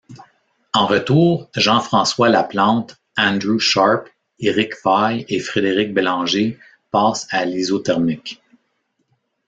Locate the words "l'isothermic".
7.45-8.41